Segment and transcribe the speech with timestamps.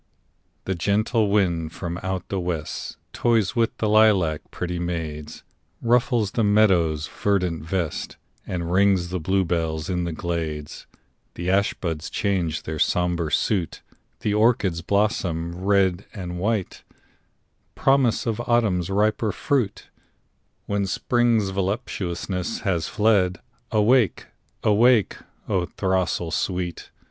[0.65, 5.43] The gentle wind from out the west Toys with the lilac pretty maids;
[5.79, 8.17] Ruffles the meadow's verdant vest,
[8.47, 10.87] And rings the bluebells in the glades;
[11.35, 13.83] The ash buds change their sombre suit,
[14.21, 16.79] The orchards blossom white and red—
[17.75, 19.91] Promise of Autumn's riper fruit,
[20.65, 23.39] When Spring's voluptuousness has fled.
[23.71, 24.25] Awake!
[24.63, 26.89] awake, O throstle sweet!